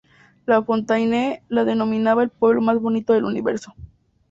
La 0.47 0.63
Fontaine 0.63 1.43
la 1.47 1.63
denominaba 1.63 2.23
el 2.23 2.29
pueblo 2.31 2.59
más 2.61 2.79
bonito 2.79 3.13
del 3.13 3.23
universo. 3.25 3.75